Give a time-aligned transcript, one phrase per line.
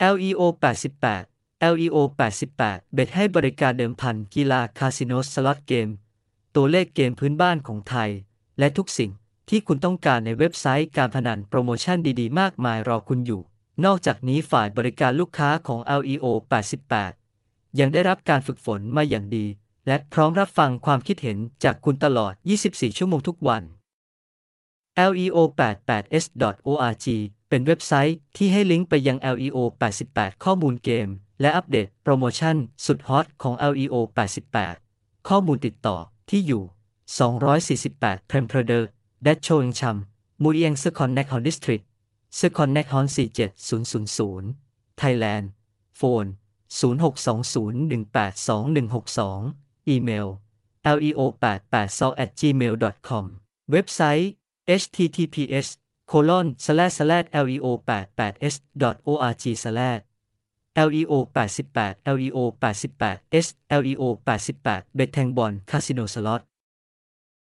[0.00, 0.40] LEO
[1.00, 1.96] 88 LEO
[2.52, 5.88] 88เบ็ดให้บริการเดิมพันกีฬาคาสิโนสล็อตเกม
[6.56, 8.10] ตัวเลขเกมพื้นบ้านของไทย
[8.58, 9.10] และทุกสิ่ง
[9.48, 13.42] ที่คุณต้องการในเว็บไซต์การพนันโปรโมชั่นดี ๆ มากมายรอคุณอยู่
[13.84, 16.24] นอกจากนี้ฝ่ายบริการลูกค้าของ LEO
[16.92, 19.46] 88ยังได้รับการฝึกฝนมาอย่างดี
[19.86, 22.32] และพร้อมรับฟังความคิดเห็นจากคุณตลอด
[22.68, 23.62] 24 ชั่วโมงทุกวัน
[25.10, 27.06] leo88s.org
[27.50, 29.58] ป็นเว็บไซต์ที่ให้ลิงก์ไปยัง LEO
[30.02, 31.08] 88 ข้อมูลเกม
[31.40, 33.94] และอัปเดตโปรโมชั่นสุดฮอตของ LEO
[34.62, 35.96] 88 ข้อมูลติดต่อ
[36.30, 36.62] ที่อยู่
[37.46, 38.82] 248 p r e m p r e d e r
[39.26, 39.96] d a t c h o n g c h a m
[40.42, 41.30] m u i e n g s e c o n n e c t
[41.32, 41.82] h o n District
[42.40, 43.06] s e c o n n e c t h o n
[43.88, 45.44] 47000 Thailand
[46.00, 46.28] Phone
[46.80, 47.02] 0620182162
[49.88, 50.26] อีเมล
[50.96, 52.06] leo 8 8 s o
[52.40, 52.74] gmail
[53.08, 53.24] com
[53.72, 54.30] เว็บไซต์
[54.80, 55.68] https
[56.06, 58.60] colon slash slash leo 8 8 s
[59.04, 60.02] org slash
[60.76, 65.38] leo 88 leo 88 s leo 88 b e t t a n g b
[65.42, 66.46] o n casino slot